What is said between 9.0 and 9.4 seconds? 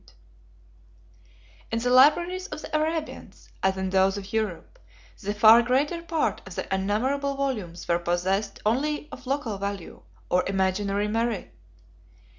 of